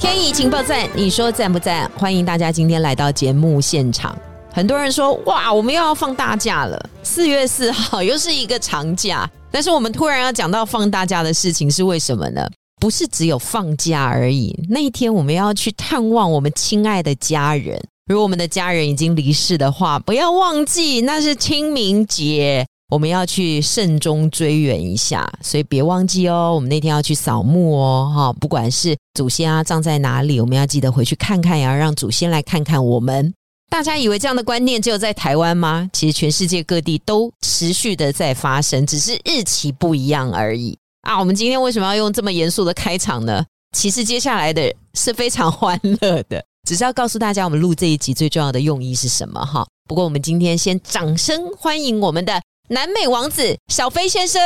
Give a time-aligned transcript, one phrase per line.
[0.00, 1.88] 天意情报站，你说赞不赞？
[1.94, 4.16] 欢迎大家今天来到节目现场。
[4.50, 9.30] 很多人说，哇，我们又要放大假了，四月四号又是一个长假。
[9.50, 12.48] 但是我们突然要讲到放大假的事情，是为什么呢？
[12.80, 17.78] 不是只有放假而已，那一天我们要去探望我们亲爱的家人。
[18.06, 25.30] 如果我们的家人已经离世的话，不要忘记那是清明节，我们要去慎终追远一下。
[25.40, 33.32] 所以别忘记哦，我们那天要去扫墓哦，哈，不管是祖先啊葬在哪里，我们要记得回去看看，也要让祖先来看看我们。
[33.70, 35.88] 大家以为这样的观念只有在台湾吗？
[35.92, 41.16] 其实全世界各地都持续的在发生，只是日期不一样而已啊！
[41.20, 43.44] 我们今天为什么要用这么严肃的开场呢？
[43.76, 49.64] 其实接下来的是非常欢乐的，只是要告诉大家，我们录这一集最重要的用意是什么哈。
[49.88, 54.40] 不过我们今天先掌声欢迎我们的南美王子小飞先生。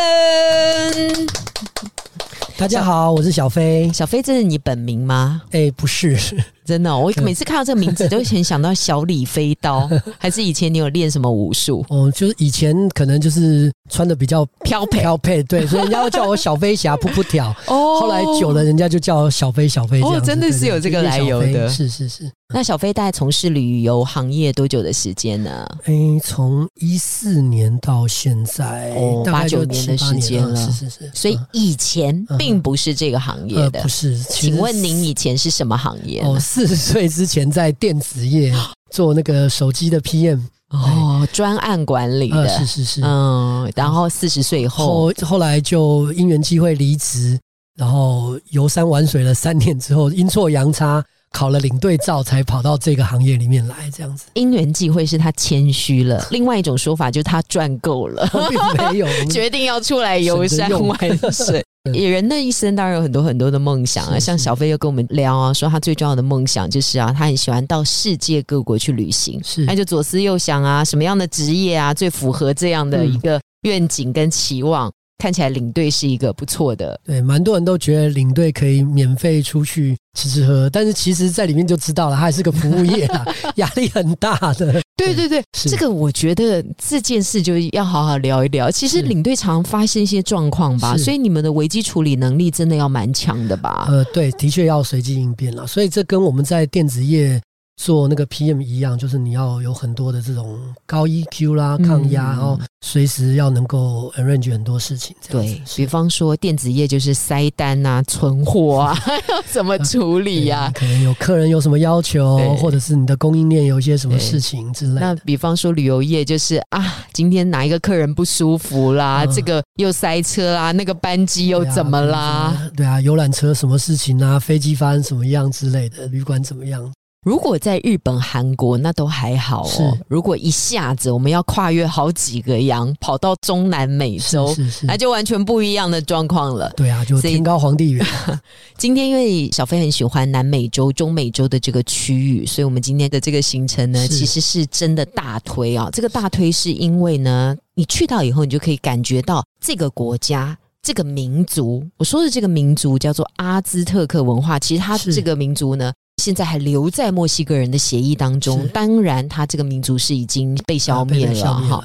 [2.56, 3.90] 大家好，我是小飞。
[3.92, 5.42] 小飞，这是你本名吗？
[5.50, 6.16] 哎，不是，
[6.64, 6.96] 真的。
[6.96, 9.86] 我每次看到这个名字，都很想到小李飞刀。
[10.16, 11.84] 还是以前你有练什么武术？
[11.90, 17.54] 哦，就是以前可能就是穿的比较飘配，飘配对，所以人家叫我小飞侠，噗噗跳。
[17.68, 20.00] 哦，后来久了，人家就叫小飞小飞。
[20.00, 21.68] 哦，真的是有这个来由的。
[21.68, 22.32] 是是是。
[22.52, 25.66] 那小飞大概从事旅游行业多久的时间呢？
[25.84, 30.54] 哎，从一四年到现在，哦，八九年的时间了。
[30.54, 31.10] 是是是。
[31.14, 34.16] 所以以前并不是这个行业的，不是。
[34.18, 36.20] 请问您以前是什么行业？
[36.20, 38.54] 哦，四十岁之前在电子业
[38.90, 43.00] 做那个手机的 PM，哦，专案管理的，是是是。
[43.02, 47.40] 嗯，然后四十岁以后，后来就因缘机会离职，
[47.74, 51.02] 然后游山玩水了三年之后，阴错阳差。
[51.34, 54.26] 考了领队照才跑到这个行业里面来，这样子。
[54.34, 60.96] 因缘际会是他谦虚了， 另外一种说法就是他赚够了，并没有 决定要出来游山玩
[61.32, 61.60] 水。
[61.92, 69.38] 人的一生当然有很多很多的梦想啊，像小飞又跟我们聊啊，说他最重要的梦想就是啊，他很喜欢到世界各国去旅行。
[69.44, 74.90] 是，他就左思右想啊，什么样的职业啊最符合这样的一个愿景跟期望？
[75.18, 83.24] 看起来领队是一个不错的，对，蛮多人都觉得领队可以免费出去吃吃喝，但是其实在里面就知道了，它还是个服务业啊，
[83.56, 84.82] 压力很大的。
[84.96, 88.70] 对对对，这个我觉得这件事就要好好聊一聊。
[88.70, 93.86] 其实领队常发生一些状况吧，所以你们的危机处理能力真的要蛮强的吧？
[93.88, 95.66] 呃，对，的确要随机应变了。
[95.66, 97.40] 所以这跟我们在电子业。
[97.76, 105.14] 做那个 PM 一样，就是你要有很多的这种高 EQ 啦、抗压，然后随时要能够 arrange 很多事情。
[105.28, 108.96] 对比方说电子业就是塞单啊、存货啊，
[109.28, 110.70] 要怎么处理呀？
[110.74, 115.00] 可能有客人有什么要求，或者是你的供应链有一些什么事情之类。
[115.00, 119.26] 那比方说旅游业就是啊，今天哪一个客人不舒服啦？
[119.26, 122.56] 这个又塞车啦，那个班机又怎么啦？
[122.76, 124.38] 对啊，游览车什么事情啊？
[124.38, 126.06] 飞机发生什么样之类的？
[126.06, 126.92] 旅馆怎么样？
[127.24, 129.98] 如果在日本、韩国那都还好哦。
[130.08, 136.70] 如果一下子我们要跨越好几个洋，跑到中南美洲，那就完全不一样的状况了。
[136.76, 138.06] 对啊，就天高皇帝远。
[138.76, 145.88] 今天因为小飞很喜欢南美洲、中美洲的这个区域，所以我们今天的这个行程呢，其实是真的大推啊。
[145.92, 151.82] 这个大推是因为呢，你去到以后，你就可以感觉到这个国家、这个民族。
[151.96, 155.90] 我说的这个民族叫做阿兹特克文化，其实它这个民族呢。
[156.22, 161.84] 现在还留在墨西哥人的协议当中，当然，他这个民族是已经被消灭了哈。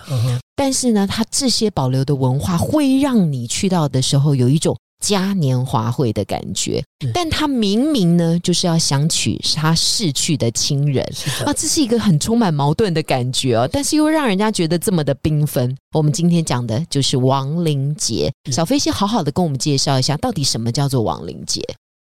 [0.55, 6.83] 但是呢，他这些保留的文化会让你去到的时候有一种嘉年华会的感觉。
[7.13, 11.01] 但他明明呢，就是要想娶他逝去的亲人
[11.45, 13.67] 啊，这是一个很充满矛盾的感觉哦。
[13.71, 15.75] 但是又让人家觉得这么的缤纷。
[15.95, 21.61] 我们今天讲的就是亡灵节，小飞先好好的跟我们介绍一下，到底什么叫做亡灵节。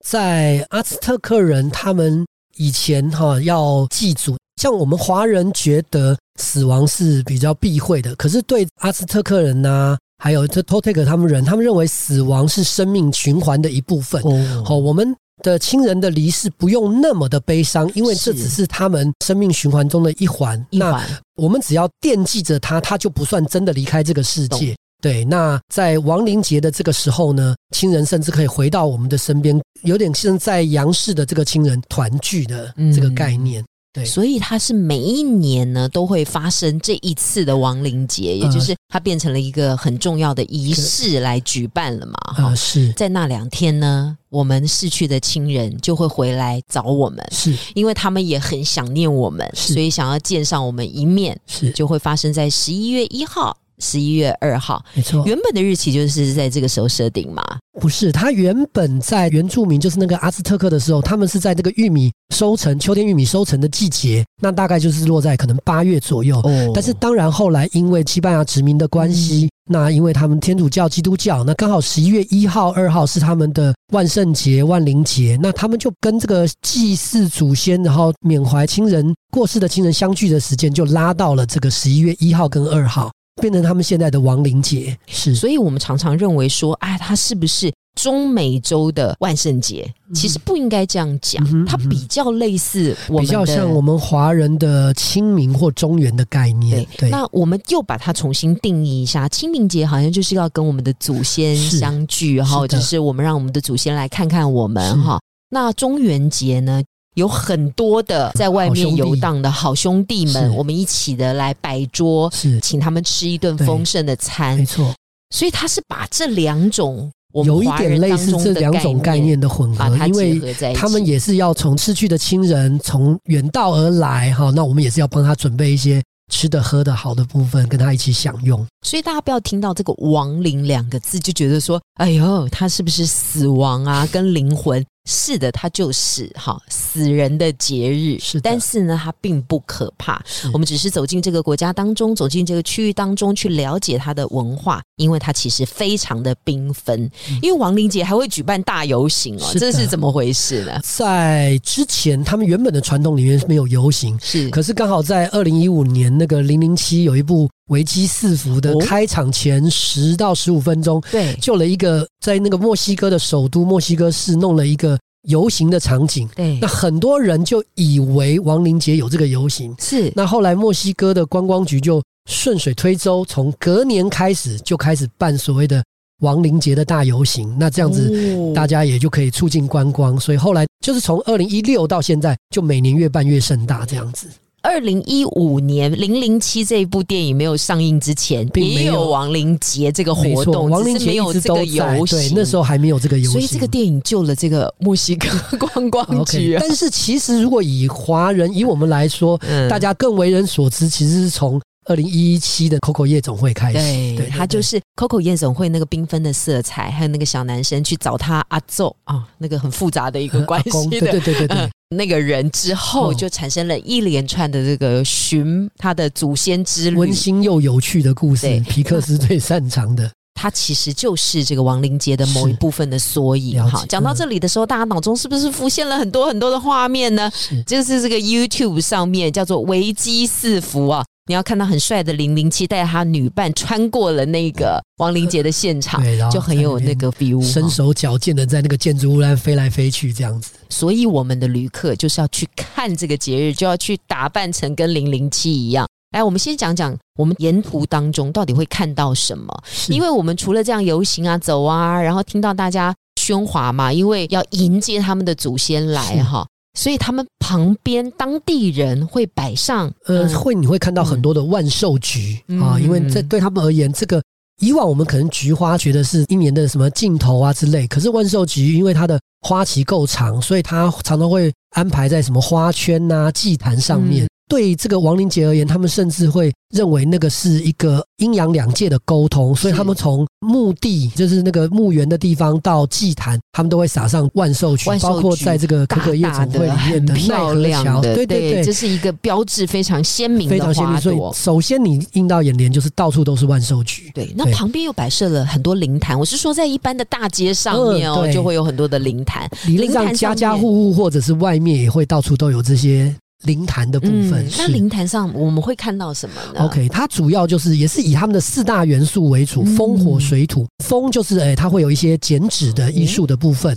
[0.04, 2.24] 在阿兹特克人，他们
[2.56, 14.22] 以前哈要祭祖，像我们华人觉得死亡是比较避讳的，可是对阿兹特克人呐，还有这托特克他们人，他们认为死亡是生命循环的一部分。
[14.22, 20.64] 哦，我们的亲人的离世不用那么的悲伤，因为这只是他们生命循环中的一环。
[20.70, 21.04] 那
[21.36, 24.76] 我们只要惦记着他，他就不算真的离开这个世界。
[25.00, 33.64] 对，那在亡灵节的这个时候呢，亲人甚至可以回到我们的身边，有点像在杨氏的这个亲人团聚的这个概念。
[33.90, 42.14] 对，所以它是每一年呢都会发生这一次的亡灵节，也就是它变成了一个很重要的仪式来举办了嘛。
[42.36, 54.84] 啊，是在那两天呢，我们逝去的亲人就会回来找我们，是因为他们也很想念我们，所以想要见上我们一面，是，就会发生在十一月一号、十一月二号。
[54.94, 55.24] 没错。
[55.26, 57.42] 原本的日期就是在这个时候设定嘛。
[57.80, 66.40] 不是，他原本在原住民就是那个阿兹特克的时候，他们是在这个玉米收成、秋天玉米收成的季节，那大概就是落在可能八月左右。
[66.40, 84.96] 哦但是当然后来因为西班牙殖民的关系，嗯那因为他们天主教、基督教，那刚好十一月一号、二号是他们的万圣节、万灵节，那他们就跟这个祭祀祖先，然后缅怀亲人过世的亲人相聚的时间，就拉到了这个十一月一号跟二号，变成他们现在的亡灵节。
[85.06, 89.92] 是，所以我们常常认为说，哎，它是不是中美洲的万圣节？
[90.14, 96.86] 其实不应该这样讲嗯，它比较类似我们的比较像我们华人的清明或中原的概念。
[96.96, 105.18] 对，那我们又把它重新定义一下，清明节好像就是要跟我们的祖先相聚哈，是的或者是我们让我们的祖先来看看我们哈。
[105.50, 106.82] 那中元节呢？
[107.18, 114.64] 有很多的在外面游荡的好兄弟们，是我们一起的来摆桌，是请他们吃一顿丰盛的餐没。
[114.64, 114.94] 错，
[115.30, 117.10] 所以他是把这两种
[117.44, 120.54] 有一点类似这两种概念的混合，因为。
[120.74, 128.64] 他们也是要从失去的亲人从远道而来哈，那我们也是要帮他准备一些吃的喝的好的部分，跟他一起享用。
[128.86, 134.06] 所以大家不要听到这个“亡灵”两个字就觉得说，哎呦，他是不是死亡啊？
[134.12, 134.84] 跟灵魂？
[135.10, 138.18] 是的，它就是哈死人的节日。
[138.20, 140.22] 是但是呢，它并不可怕。
[140.52, 147.10] 我们只是走进这个国家当中，走进这个区域当中去了解它的文化，因为它其实非常的缤纷。
[147.40, 150.78] 因为亡灵节还会举办大游行哦，这是怎么回事呢？
[150.82, 164.98] 在之前，他们原本的传统里面是没有游行，是可是刚好在二零一五年那个零零七有一部危机四伏的哦开场前十到十五分钟，对救了一个在那个墨西哥的首都墨西哥市弄了一个
[165.28, 166.28] 游行的场景。
[166.34, 175.82] 对那很多人就以为亡灵节有这个游行，是那后来墨西哥的观光局就顺水推舟，从隔年开始就开始办所谓的
[176.20, 177.54] 亡灵节的大游行。
[177.58, 184.28] 那这样子哦大家也就可以促进观光，所以后来就是从二零一六到现在，就每年越办越盛大这样子。
[184.60, 192.16] 二零一五年《零零七》这一部电影没有上映之前，并没有也有亡灵节这个，活动，亡灵节一直都有这个在，游戏。
[192.16, 193.32] 对，那时候还没有这个游戏。
[193.32, 195.28] 所以这个电影救了这个墨西哥
[195.58, 196.60] 观光局啊。
[196.60, 203.78] 但是其实如果以华人以我们来说，嗯大家更为人所知，其实是从二零一七的 Coco 夜总会开始。
[203.78, 217.12] 对，对，他就是 Coco 夜总会那个缤纷的色彩，还有那个小男生去找他阿奏啊，那个很复杂的一个关系对对对对对嗯，那个人之后，哦就产生了一连串的这个寻他的祖先之旅温。
[217.12, 220.10] 馨又有趣的故事，皮克斯最擅长的。
[220.34, 223.84] 它其实就是这个亡灵节的某一部分的缩影哈。
[223.88, 227.28] 讲到嗯这里的时候，大家脑中是不是浮现了很多很多的画面呢？
[227.34, 237.44] 是就是这个 YouTube 上面叫做“危机四伏”啊，你要看到很帅的零零七带他女伴穿过了那个亡灵节的现场就很有那个 feel。
[237.44, 240.52] 身手矫健的在那个建筑物上飞来飞去，这样子。
[240.70, 245.86] 所以我们的旅客就是要去看这个节日，就要去打扮成跟零零七一样。
[246.12, 249.62] 来，我们先讲讲我们沿途当中到底会看到什么。
[249.88, 260.34] 因为我们除了这样游行啊、走啊，然后听到大家喧哗嘛，因为要迎接他们的祖先来哈，所以他们旁边当地人会摆上呃，嗯。
[260.34, 262.60] 会你会看到很多的万寿菊、嗯。
[262.60, 264.22] 啊，因为这对他们而言，这个
[264.60, 274.24] 以往我们可能菊花觉得是一年的什么尽头啊之类，可是万寿菊因为它的花期够长，所以它常常会安排在什么花圈呐、祭坛上面。
[274.24, 291.00] 嗯对这个亡灵节而言，他们甚至会认为那个是一个阴阳两界的沟通，所以他们从墓地，就是那个墓园的地方到祭坛，他们都会撒上万寿菊，包括在这个可大可夜大总会的、里面的很漂亮奈何桥的，对对对，这是一个标志非常鲜明的非常鲜明。
[291.00, 291.18] 所以。
[291.34, 294.10] 首先你映到眼帘就是到处都是万寿菊。
[294.14, 296.18] 对，那旁边又摆设了很多灵坛。
[296.18, 299.48] 我是说，在一般的大街上面哦，嗯就会有很多的灵坛。
[299.66, 303.14] 理论上灵坛家家户户或者是外面也会到处都有这些
[303.44, 304.44] 灵坛的部分。
[304.44, 304.72] 嗯，那是。
[304.72, 309.76] 灵坛上我们会看到什么呢？OK，它主要就是也是以他们的四大元素为主：嗯。
[309.76, 310.66] 风、火、水、土。
[310.84, 313.76] 风就是诶、它会有一些剪纸的艺术的部分。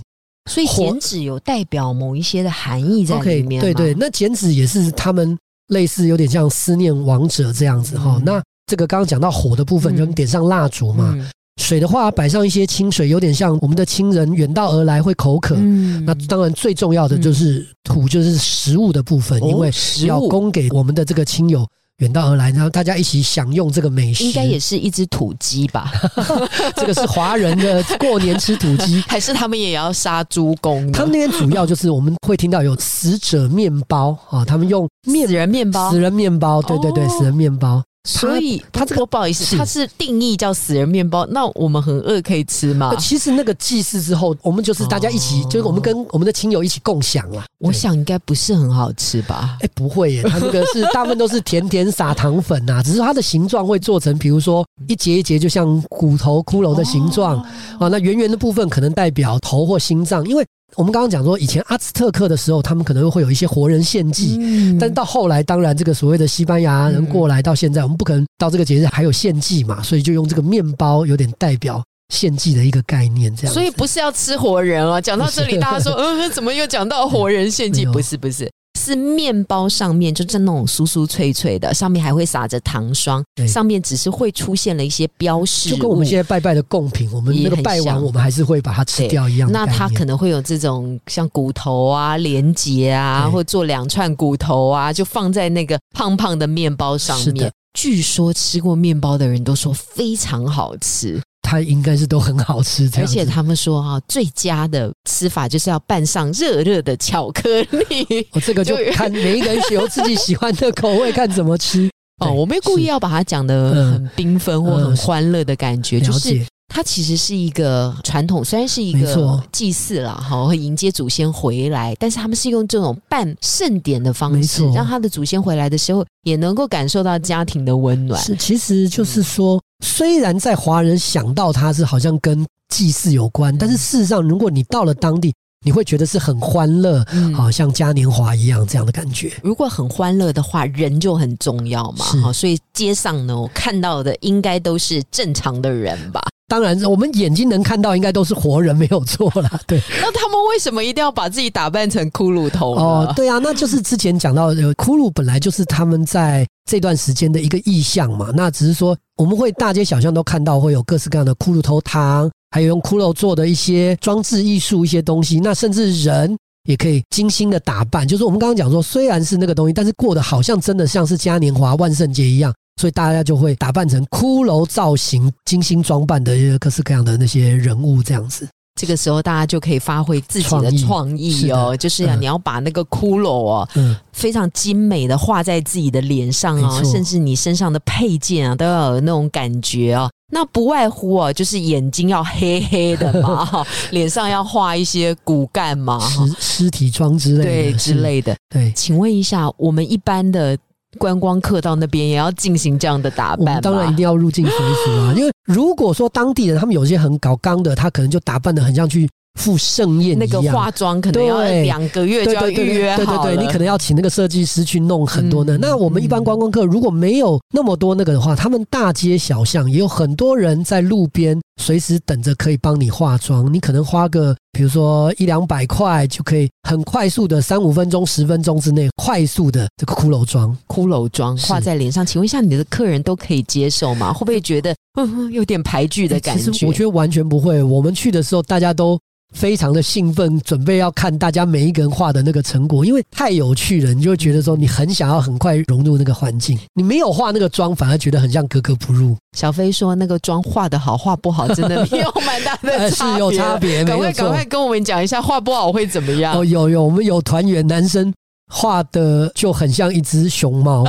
[0.49, 5.37] 所以剪纸有代表某一些的含义在里面对对，那剪纸也是他们
[5.67, 8.23] 类似有点像思念王者这样子哈、嗯。
[8.25, 9.97] 那这个刚刚讲到火的部分，嗯。
[9.97, 15.55] 就你点上蜡烛嘛，嗯水的话，摆上一些清水，有点像我们的亲人远道而来会口渴。
[15.57, 19.71] 嗯那当然最重要的就是土，就是食物的部分，哦因为
[20.05, 21.67] 要供给我们的这个亲友
[21.97, 24.23] 远道而来，然后大家一起享用这个美食。
[24.23, 25.91] 应该也是一只土鸡吧？
[26.75, 28.99] 这个是华人的 过年吃土鸡。
[29.07, 30.91] 还是他们也要杀猪公？
[30.91, 37.83] 他们那边主要就是我们会听到有死者面包啊，他们用面死人面包死，人面包，对对对，哦死人面包。
[38.03, 42.97] 所以它这个不不好意思，是它是定义叫死人面包，那我们很饿可以吃吗呃？
[42.97, 47.43] 其实那个祭祀之后，我们就是大家一起，哦就是我们跟我们的亲友一起共享啦。
[47.59, 47.67] 对。
[47.67, 49.55] 我想应该不是很好吃吧？
[49.61, 57.37] 哎，不会耶，它那个是大部分都是甜甜撒糖粉呐、 只是它的形状会做成，比如说一节一节，就像骨头骷髅的形状、
[57.79, 57.87] 啊。
[57.87, 60.43] 那圆圆的部分可能代表头或心脏，因为
[60.75, 64.37] 我们刚刚讲说，以前阿兹特克的时候，他们可能会有一些活人献祭。
[64.39, 73.53] 嗯但到后来，当然这个所谓的西班牙人过来到现在，我们不可能到这个节日还有献祭嘛，所以就用这个面包有点代表献祭的一个概念，这样。
[73.53, 74.99] 所以不是要吃活人啊！
[75.01, 77.85] 讲到这里，大家说， 嗯，怎么又讲到活人献祭？
[77.85, 78.49] 不是，不是，
[78.81, 83.47] 是面包上面就是那种酥酥脆脆的，上面还会撒着糖霜，对。
[83.47, 89.65] 上面只是会出现了一些标识，就跟我们现在拜拜的贡品，我们那个拜完，我们还是会把它吃掉一样那。
[89.71, 97.49] 它可能会有这种像骨头啊、连结啊，或做两串骨头啊，就放在那个胖胖的面包上面。
[97.73, 108.27] 据说吃过面包的人都说非常好吃，它应该是都很好吃，而且他们说哈、最佳的吃法就是要拌上热热的巧克力。
[108.31, 111.89] 我、 这个就就看每一个人有自己喜欢的口味，看怎么吃。
[112.23, 128.21] 哦，我没有故意要把它讲的嗯很缤纷或很欢乐的感觉，就是，它其实是一个传统，虽然是一个祭祀啦，哈，会迎接祖先回来，但是他们是用这种办盛典的方式，错让他的祖先回来的时候也能够感受到家庭的温暖。
[128.21, 135.33] 是其实就是说，虽然在华人想到它是好像跟祭祀有关，但是事实上，如果你到了当地，
[135.65, 139.31] 你会觉得是很欢乐，嗯好像嘉年华一样这样的感觉。
[139.43, 146.21] 如果很欢乐的话，人就很重要嘛，是哈，所以街上呢，我看到的应该都是正常的人吧？
[146.51, 149.57] 当然，我们眼睛能看到，应该都是活人，没有错啦。
[149.65, 152.75] 对，那他们为什么一定要把自己打扮成骷髅头？
[152.75, 158.31] 哦，对啊，那就是之前讲到的，骷髅本来就是他们在这段时间的一个意象嘛。
[158.35, 165.39] 那只是说，我们会大街小巷都看到会有各式各样的骷髅头糖，还有用骷髅做的一些装置艺术一些东西。
[165.39, 166.35] 那甚至人
[166.67, 172.53] 也可以精心的打扮，就是我们刚刚讲说，虽然是那个东西，但是过得好像真的像是嘉年华、万圣节一样。
[172.81, 178.47] 所以大家就会打扮成骷髅造型、精心装扮的各式各样的那些人物，这样子。
[178.73, 190.09] 这个时候大家就可以发挥自己的创意哦，就是啊，嗯你要把那个骷髅哦，嗯，非常精美的画在自己的脸上哦，甚至你身上的配件啊，都要有那种感觉哦。
[190.33, 197.93] 那不外乎哦，就是眼睛要黑黑的嘛，哈 脸上要画一些骨干嘛，尸尸体妆之类的，对之。
[197.93, 198.35] 类的。
[198.49, 200.57] 对，请问一下，我们一般的
[200.97, 203.61] 观光客到那边也要进行这样的打扮？
[203.61, 210.41] 当然一定要入境随俗啊，因为如果说当地人他们有些很搞刚的，他可能就打扮的很像去赴盛宴那个。
[210.51, 215.57] 化妆可能要两个月就要预约好对对对，你可能要请那个设计师去弄很多的。
[215.57, 223.51] 嗯那我们一般观光客如果没有那么多那个的话，他们大街小巷也有很多人在路边随时等着可以帮你化妆。
[223.53, 230.57] 你可能花个比如说一两百块就可以很快速的三五分钟、十分钟之内快速的这个骷髅妆。
[230.67, 234.11] 骷髅妆画在脸上，请问一下，你的客人都可以接受吗？
[234.11, 236.65] 会不会觉得嗯有点排拒的感其实觉？
[236.65, 237.61] 我觉得完全不会。
[237.61, 238.99] 我们去的时候，大家都
[239.31, 246.57] 非常的兴奋，准备要看大家每一个人画的那个成果，因为太有趣了，你就会觉得说你很想要很快融入那个环境。
[246.73, 249.15] 你没有画那个妆，反而觉得很像格格不入。
[249.37, 254.27] 小飞说那个妆画的好，画不好，真的没有蛮大的呃差别，是有差别，赶快赶。
[254.27, 256.37] 快跟我们讲一下，画不好会怎么样？
[256.37, 258.13] 哦，有有，我们有团员男生
[258.53, 260.85] 画的就很像一只熊猫，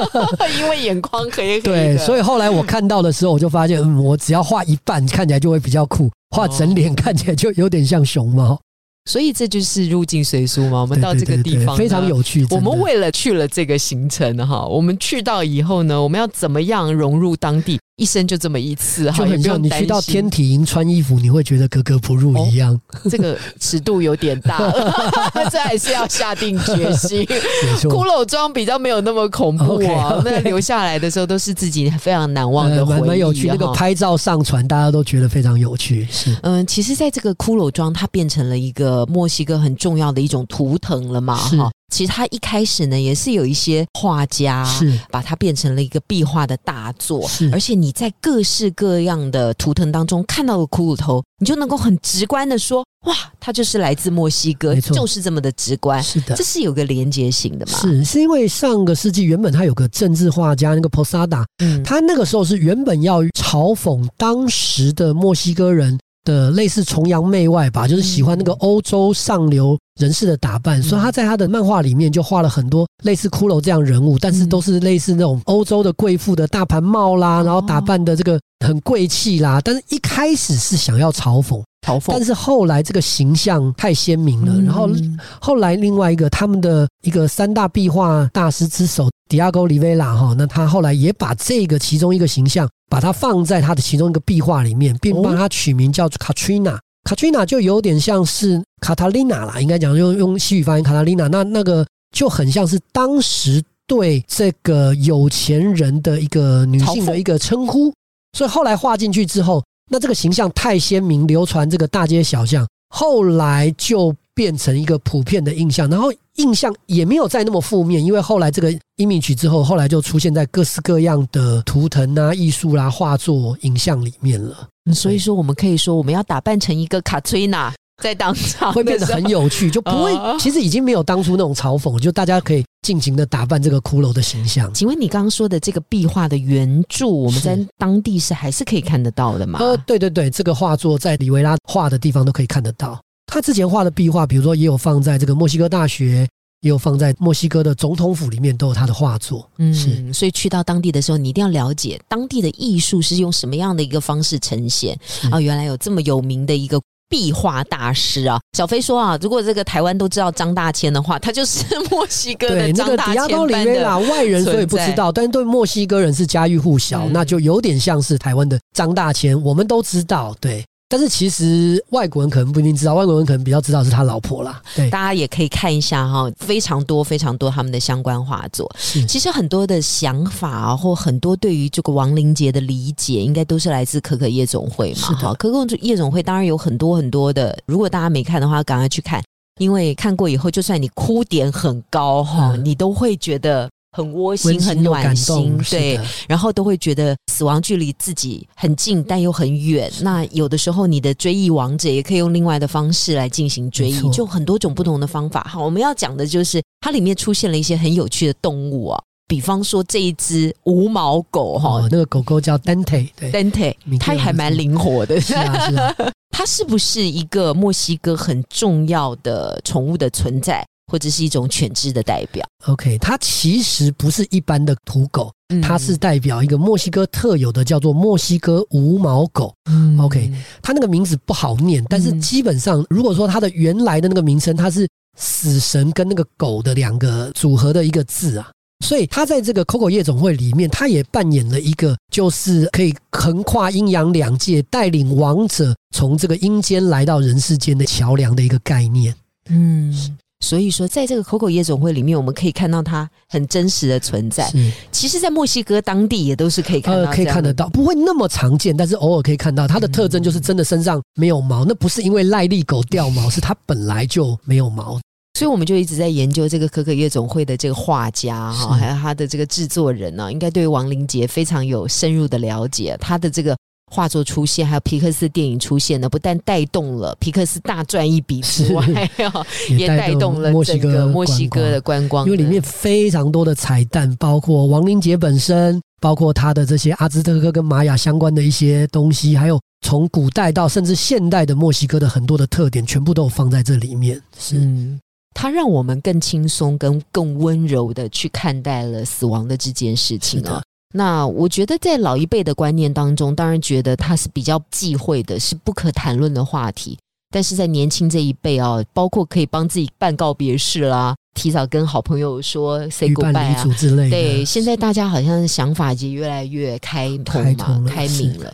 [0.58, 8.60] 因为眼眶黑黑，对，所以以后来我看到的时候，我就发现，嗯，我只要画一半，看起来就会比较酷；画整脸看起来就有点像熊猫。
[9.08, 10.80] 所以这就是入境随俗嘛。
[10.80, 12.08] 我们到这个地方非常。
[12.08, 12.44] 有趣。
[12.50, 17.78] 我们为了去了这个行程哈，我们去到以后呢，我们要怎么样融入当地？
[17.96, 22.78] 一生就这么一次哈，就很也不用担像你去到天体营穿衣服，你会觉得格格不入一样。
[23.10, 24.58] 这个尺度有点大，
[25.50, 27.24] 这还是要下定决心。
[27.24, 33.46] 骷错，髅妆比较没有那么恐怖啊那留下来的时候都是自己非常难忘的呃，回忆、有趣。
[33.48, 36.06] 那个拍照上传，大家都觉得非常有趣。
[36.10, 41.70] 是嗯，其实，在这个骷髅妆，它变成了一个墨西哥很重要的一种图腾了嘛，哈。
[41.92, 44.98] 其实他一开始呢，也是有一些画家是。
[45.10, 47.48] 把它变成了一个壁画的大作，是。
[47.52, 54.96] 而且你在各式各样的图腾当中看到的骷髅头，你就能够很直观的说，哇，它就是来自墨西哥，没错。
[54.96, 56.34] 就是这么的直观，是的。
[56.34, 56.46] 这。
[56.46, 82.08] 是有个连接性的嘛？，是，是因为上个世纪原本他有个政治画家，那个 Posada，嗯，他那个时候是原本要嘲讽当时的墨西哥人的类似崇洋媚外吧，就是喜欢那个欧洲上流人士的打扮，所以他在他的漫画里面就画了很多类似骷髅这样人物，但是都是类似那种欧洲的贵妇的大盘帽啦，然后打扮的这个很贵气啦，但是一开始是想要嘲讽，嘲讽。
[82.08, 96.78] 但，是后来这个形象太鲜明了，然后嗯后来另外一个他们的一个三大壁画大师之首迪亚哥里维拉哈，那他后来也把这个其中一个形象，把它放在他的其中一个壁画里面，并帮他取名叫做 Katrina。
[97.06, 107.94] 卡奇纳就有点像是卡塔琳娜啦，应该讲用用西语发音卡塔琳娜，那那个就很像是当时对这个有钱人的一个女性的一个称呼，
[108.32, 134.70] 所以后来画进去之后，那这个形象太鲜明，流传这个大街小巷，后来就变成一个普遍的印象，然后印象也没有再那么负面，因为后来这个 image 之后，后来就出现在各式各样的图腾啊、艺术啦、画作、影像里面了，所以说我们可以说，我们要打扮成一个卡崔娜，在当场会变得很有趣，就不会哦，其实已经没有当初那种嘲讽，就大家可以尽情的打扮这个骷髅的形象。
[134.74, 139.58] 请问你刚刚说的这个壁画的原著，我们在当地是还是可以看得到的吗？
[139.62, 143.00] 呃，对对对，这个画作在里维拉画的地方都可以看得到。
[143.26, 146.26] 他之前画的壁画，比如说也有放在这个墨西哥大学，
[146.60, 149.48] 也有放在墨西哥的总统府里面，都有他的画作。
[149.58, 154.98] 嗯，是所以去到当地的时候，你一定要了解当地的艺术是用什么样的一个方式呈现
[155.30, 156.80] 啊、原来有这么有名的一个。
[157.08, 163.96] 壁画大师啊，小飞说啊，如果这个台湾都知道张大千的话，他就是墨西哥的对，那张大个迪亚千里维拉。
[163.96, 170.64] 外人所以不知道，但是对墨西哥人是家喻户晓，嗯那就有点像是台湾的张大千，我们都知道，对。
[170.88, 178.70] 但是其实外国人可能不一定知道，外国人可能比较知道是他老婆啦，对，大家也可以看一下哈，非常多非常多他们的相关画作。
[179.08, 184.96] 其实很多的想法啊，或很多对于这个亡灵节的理解，应该都是来自可可夜总会嘛。
[184.96, 185.20] 是的。
[185.22, 189.20] 哈，可可夜总会当然有很多很多的，如果大家没看的话，赶快去看，
[189.58, 192.64] 因为看过以后，就算你哭点很高哈，嗯。
[192.64, 199.90] 你都会觉得很窝心、很暖心对，然后都会觉得死亡距离自己很近，但又很远。
[200.02, 205.42] 那有的时候，你的追忆王者也可以用另外的方式来进行追忆，就很多种不同的方法。
[205.44, 211.78] 哈，我们要讲的就是它里面出现了一些很有趣的动物啊，比方说这一只无毛狗哈。
[211.78, 215.18] 哦，那个狗狗叫 Dante，对，，Dante，它还蛮灵活的。
[215.18, 215.94] 是啊是啊，
[216.30, 229.54] 它是不是一个墨西哥很重要的宠物的存在，或者是一种犬只的代表？OK，它其实不是一般的土狗，嗯它是代表一个墨西哥特有的叫做墨西哥无毛狗。
[229.70, 238.50] 嗯 OK 它那个名字不好念，但是嗯基本上如果说它的原来的那个名称，它是死神跟那个狗的两个组合的一个字啊。
[238.84, 249.14] 所以它在这个 Coco 夜总会里面，它也扮演了一个就是可以横跨阴阳两界，带领王者从这个阴间来到人世间的桥梁的一个概念。
[249.48, 254.52] 嗯，所以说，在这个 Coco 夜总会里面，我们可以看到它很真实的存在。
[254.92, 257.54] 其实，在墨西哥当地也都是可以看到、呃，可以看得。
[257.54, 259.66] 到，不会那么常见，但是偶尔可以看到。
[259.66, 265.00] 它的特征就是真的身上没有毛，那不是因为赖利狗掉毛，是它本来就没有毛。
[265.38, 272.96] 所以，我们就一直在研究这个可可夜总会的这个画家哈，还有他的这个制作人呢、应该对亡灵节非常有深入的了解。
[273.00, 273.56] 他的这个
[273.92, 278.84] 画作出现，还有皮克斯电影出现呢，不但带动了皮克斯大赚一笔之外，
[279.32, 294.20] 哦也带动了整个墨西哥的观观光光，因为里面非常多的彩蛋，包括亡灵节本身，包括它的这些阿兹特克跟玛雅相关的一些东西，还有从古代到甚至现代的墨西哥的很多的特点，全部都有放在这里面。
[294.36, 294.98] 是，嗯，
[295.32, 300.60] 它让我们更轻松、跟更温柔的去看待了死亡的这件事情啊。
[300.92, 306.98] 那我觉得在老一辈的观念当中，当然觉得它是比较忌讳的，是不可谈论的话题。
[307.28, 314.10] 但是在年轻这一辈啊，包括可以帮自己办告别式啦，提早跟好朋友说 say goodbye 啊之类的。
[314.10, 318.50] 对，现在大家好像想法也越来越开通嘛，开明了。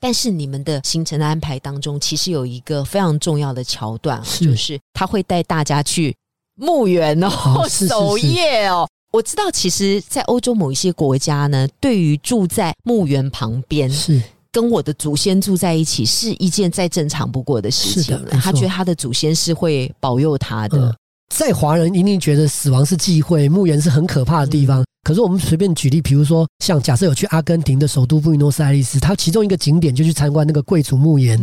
[0.00, 6.14] 但是你们的行程的安排当中，其实有一个非常重要的桥段啊，是就是他会带大家去
[6.54, 8.88] 墓园哦，哦 是是守夜哦。
[9.14, 18.30] 我知道，其实，在欧洲某一些国家呢，对于住在墓园旁边，是跟我的祖先住在一起，是一件再正常不过的事情了。
[18.30, 20.88] 是的他觉得他的祖先是会保佑他的。
[20.88, 20.94] 嗯
[21.30, 24.84] 在华人一定觉得死亡是忌讳，墓园是很可怕的地方。
[25.02, 31.36] 可是我们随便举例，比如说像假设有去阿根廷的首都布宜诺斯艾利斯，它其中一个景点就去参观那个贵族墓园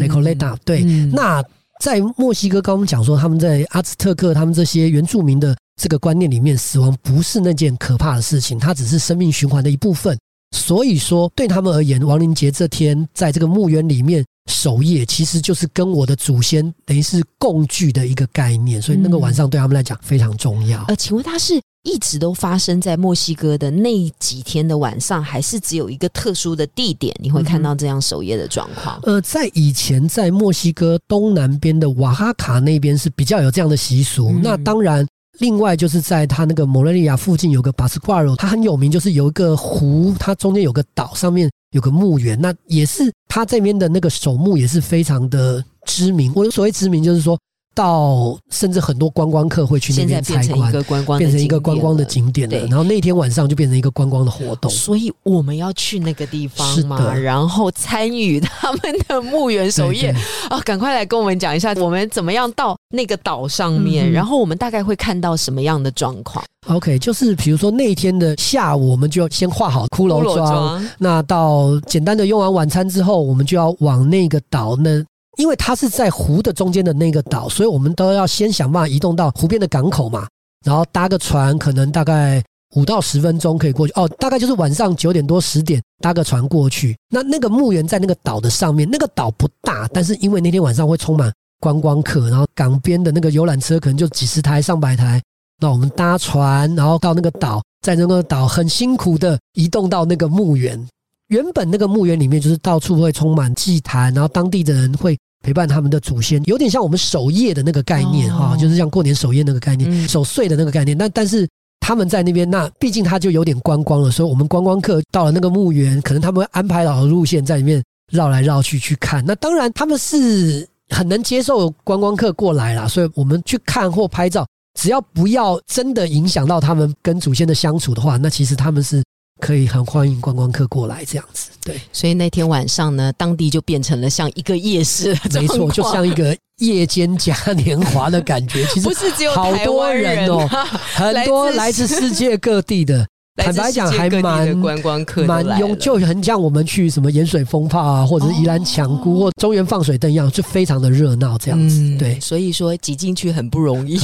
[0.00, 0.82] r e c o l e t a 对，
[1.12, 1.44] 那
[1.80, 10.16] 在墨西哥，刚我们讲说他们在阿兹特克他们这些原住民的这个观念里面，死亡不是那件可怕的事情，它只是生命循环的一部分。
[10.56, 18.80] 所以说，对他们而言，亡灵节这天在这个墓园里面守夜，其实就是跟我的祖先等于是共聚的一个概念。
[18.80, 20.84] 所以那个晚上对他们来讲非常重要。
[20.84, 28.98] 呃，请问他是一直都发生在墨西哥的那几天的晚上，还是只有一个特殊的地点你会看到这样守夜的状况？
[29.04, 34.32] 呃，在以前在墨西哥东南边的瓦哈卡那边是比较有这样的习俗。
[34.42, 35.06] 那当然。
[35.40, 46.32] 另外就是在他那个摩雷利亚附近有个巴斯瓜罗，它很有名，就是有一个湖，它中间有个岛，上面有个墓园，那也是他这边的那个守墓也是非常的知名。
[46.36, 47.36] 我所谓知名，就是说。
[47.74, 52.56] 到甚至很多观光客会去那边参观，变成一个观光的景点了。
[52.66, 54.70] 然后那天晚上就变成一个观光的活动。
[54.70, 60.14] 所以我们要去那个地方嘛，然后参与他们的墓园守夜
[60.48, 60.60] 啊！
[60.60, 70.88] 赶快来跟我们讲一下，我们怎么样到那个岛上面，然后我们大概会看到什么样的状况？OK，就是比如说那天的下午，我们就要先画好骷髅妆。
[70.98, 75.04] 那到简单的用完晚餐之后，我们就要往那个岛那。
[75.36, 80.26] 因为它是在湖的中间的那个岛，所以我们都要先想办法移动到湖边的港口嘛，
[80.64, 82.42] 然后搭个船，可能大概
[82.74, 83.92] 五到十分钟可以过去。
[83.94, 86.96] 哦，大概就是晚上九点多十点搭个船过去。
[87.08, 95.22] 那那个墓园在那个岛的上面，那个岛不大，但是因为那天晚上会充满观光客，然后港边的那个游览车可能就几十台、上百台。
[95.60, 100.84] 那我们搭船，然后到那个岛，在那个岛很辛苦的移动到那个墓园。
[101.28, 110.96] 原本那个墓园里面就是到处会充满祭坛，然后当地的人会陪伴他们的祖先，有点像我们守夜的那个概念哈，就是像过年守夜那个概念，守岁的那个概念。
[110.96, 111.48] 但但是
[111.80, 117.82] 他们在那边，那毕竟他就有点观光了，所以我们观光客到了那个墓园，可能他们会安排好的路线在里面
[118.12, 119.24] 绕来绕去去看。
[119.26, 124.46] 那当然他们是很能接受观光客过来啦，所以我们去看或拍照，
[124.78, 129.02] 只要不要真的影响到他们跟祖先的相处的话，那其实他们是。
[129.44, 138.64] 可以很欢迎观光客过来这样子，对，所以那天晚上呢，当地就变成了像一个夜市， 没错，就像一个夜间嘉年华的感觉。
[138.68, 140.48] 其实 不是只有好多人哦，
[140.94, 143.06] 很多来自世界各地的。
[143.36, 151.96] 坦白讲，还蛮观光客蛮拥，就很像我们去什么盐水风炮啊，或者是宜兰强姑或中原放水灯一样，就非常的热闹这样子。
[151.98, 153.98] 对，所以说挤进去很不容易，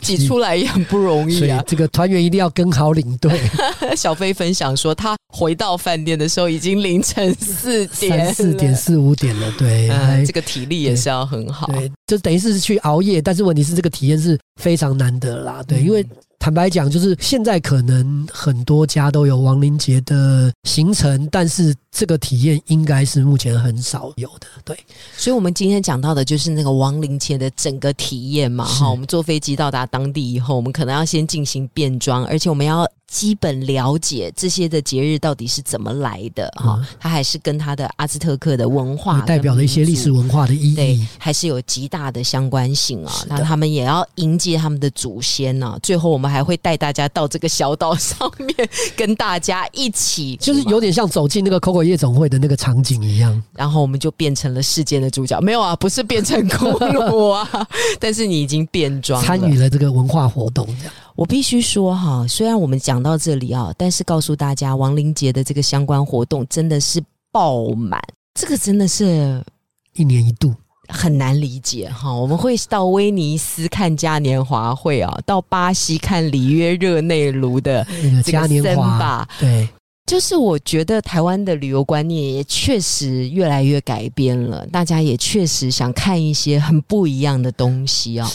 [0.00, 1.62] 挤出来也很不容易啊。
[1.66, 3.38] 这个团员一定要跟好领队。
[3.94, 9.52] 小飞分享说，他回到饭店的时候已经凌晨四点、四点四五点了。
[9.58, 9.90] 对，
[10.24, 11.66] 这个体力也是要很好。
[11.66, 15.62] 对，就等于是去熬夜，但是问题是这个体验是非常难得啦。
[15.68, 16.04] 对，因为。
[16.40, 24.46] 坦白讲，就是现在可能很多家都有亡灵节的行程，但是这个体验应该是目前很少有的。
[24.64, 24.74] 对，
[25.16, 28.64] 所以，我们今天讲到的就是那个亡灵节的整个体验嘛。
[28.64, 32.90] 哈，我们坐飞机到达当地以后，我们可能要先进行变装，而且我们要。
[33.10, 43.12] 基本了解这些的节日到底是怎么来的哈，它还是跟它的阿兹特克的文化代表了一些历史文化的意义，还是有极大的相关性啊。
[43.28, 45.76] 那他们也要迎接他们的祖先呢。
[45.82, 48.54] 最后，我们还会带大家到这个小岛上面，
[48.96, 53.42] 跟大家一起， 就是有点像走进那个 Coco 夜总会的那个场景一样。
[53.54, 57.68] 然后我们就变成了世间的主角，没有啊，不是变成骷髅啊，
[57.98, 60.92] 但是你已经变装，参与了这个文化活动，这样。
[61.20, 66.98] 我必须说哈，虽然我们讲到这里啊，但是告诉大家，亡灵节的这个相关活动真的是
[67.30, 68.02] 爆满，
[68.32, 69.44] 这个真的是
[69.92, 70.54] 一年一度，
[70.88, 72.10] 很难理解哈。
[72.10, 77.86] 我们会到威尼斯看嘉年华会啊，到巴西看里约热内卢的
[78.24, 79.68] 嘉年华，对。
[80.10, 88.28] 就是我觉得台湾的旅游观念也确实越来越改变了，大家也确实想看一些很不一样的东西啊。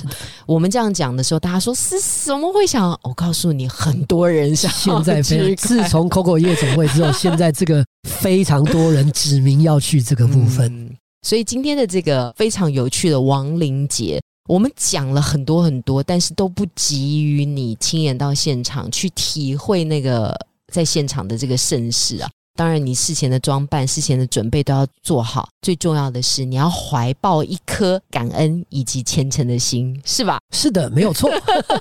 [0.45, 2.97] 我们这样讲的时候，大家说是什么会想？
[3.03, 4.71] 我告诉你，很多人想。
[4.71, 10.89] 现在非自从 Coco 夜总会之后，现在这个非常多人指名要去这个部分。
[11.23, 20.33] 所以今天的这个非常有趣的亡灵节，我们讲了很多很多，但是都不急于你亲眼到现场去体会那个。
[20.75, 25.47] 在现场的这个盛世啊，当然你事前的装扮、事前的准备都要做好。
[25.61, 30.37] 最重要的是，你要怀抱一颗感恩以及虔诚的心，是吧？
[30.53, 31.31] 是的，没有错，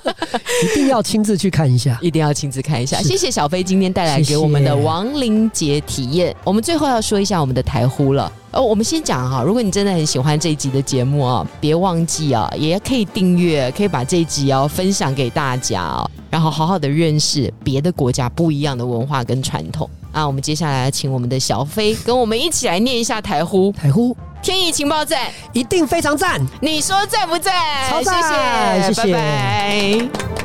[0.63, 3.01] 一定要亲自去看一下，一定要亲自看一下。
[3.01, 6.33] 谢谢小飞今天带来给我们的亡灵节体验。
[6.45, 8.31] 我们最后要说一下我们的台呼了。
[8.55, 20.25] 呃，我们先讲哈，如果你真的很喜欢这一集的节目啊，别忘记啊，也可以订阅，可以把这一集哦分享给大家哦，然后好好的认识别的国家不一样的文化跟传统啊。
[20.25, 27.53] 我们接下来请我们的小飞跟我们一起来念一下台呼台呼天意情报站，一定非常赞，你说赞不赞？
[27.89, 30.44] 超赞，谢谢，拜拜。